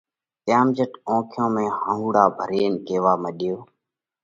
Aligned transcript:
تيام 0.43 0.67
جھٽ 0.77 0.91
اونکيون 1.09 1.49
۾ 1.59 1.65
هئهونڙا 1.79 2.23
ڀرينَ 2.37 2.73
ڪيوا 2.85 3.13
مڏيو: 3.23 3.55